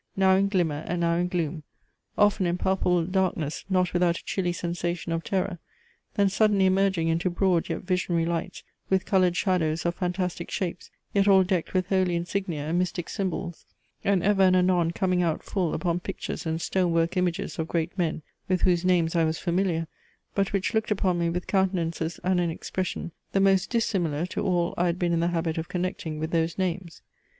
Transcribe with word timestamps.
'Now 0.15 0.33
in 0.35 0.47
glimmer, 0.47 0.83
and 0.87 1.01
now 1.01 1.15
in 1.17 1.27
gloom;' 1.27 1.61
often 2.17 2.47
in 2.47 2.57
palpable 2.57 3.05
darkness 3.05 3.65
not 3.69 3.93
without 3.93 4.17
a 4.17 4.23
chilly 4.23 4.51
sensation 4.51 5.11
of 5.11 5.23
terror; 5.23 5.59
then 6.15 6.27
suddenly 6.27 6.65
emerging 6.65 7.07
into 7.07 7.29
broad 7.29 7.69
yet 7.69 7.83
visionary 7.83 8.25
lights 8.25 8.63
with 8.89 9.05
coloured 9.05 9.37
shadows 9.37 9.85
of 9.85 9.93
fantastic 9.93 10.49
shapes, 10.49 10.89
yet 11.13 11.27
all 11.27 11.43
decked 11.43 11.75
with 11.75 11.89
holy 11.89 12.15
insignia 12.15 12.61
and 12.65 12.79
mystic 12.79 13.09
symbols; 13.09 13.67
and 14.03 14.23
ever 14.23 14.41
and 14.41 14.55
anon 14.55 14.89
coming 14.89 15.21
out 15.21 15.43
full 15.43 15.71
upon 15.71 15.99
pictures 15.99 16.47
and 16.47 16.61
stone 16.61 16.91
work 16.91 17.15
images 17.15 17.59
of 17.59 17.67
great 17.67 17.95
men, 17.95 18.23
with 18.49 18.63
whose 18.63 18.83
names 18.83 19.15
I 19.15 19.23
was 19.23 19.37
familiar, 19.37 19.85
but 20.33 20.51
which 20.51 20.73
looked 20.73 20.89
upon 20.89 21.19
me 21.19 21.29
with 21.29 21.45
countenances 21.45 22.19
and 22.23 22.39
an 22.41 22.49
expression, 22.49 23.11
the 23.33 23.39
most 23.39 23.69
dissimilar 23.69 24.25
to 24.25 24.41
all 24.43 24.73
I 24.79 24.87
had 24.87 24.97
been 24.97 25.13
in 25.13 25.19
the 25.19 25.27
habit 25.27 25.59
of 25.59 25.69
connecting 25.69 26.17
with 26.17 26.31
those 26.31 26.57
names. 26.57 27.03